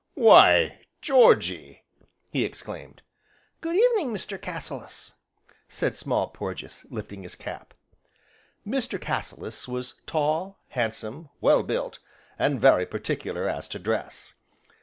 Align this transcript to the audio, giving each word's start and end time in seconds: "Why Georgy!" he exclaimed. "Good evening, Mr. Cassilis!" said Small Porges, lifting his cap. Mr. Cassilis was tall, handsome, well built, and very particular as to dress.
"Why 0.15 0.79
Georgy!" 1.03 1.83
he 2.31 2.43
exclaimed. 2.43 3.03
"Good 3.59 3.75
evening, 3.75 4.11
Mr. 4.11 4.41
Cassilis!" 4.41 5.13
said 5.69 5.95
Small 5.95 6.29
Porges, 6.29 6.87
lifting 6.89 7.21
his 7.21 7.35
cap. 7.35 7.75
Mr. 8.65 8.99
Cassilis 8.99 9.67
was 9.67 10.01
tall, 10.07 10.57
handsome, 10.69 11.29
well 11.39 11.61
built, 11.61 11.99
and 12.39 12.59
very 12.59 12.87
particular 12.87 13.47
as 13.47 13.67
to 13.67 13.77
dress. 13.77 14.33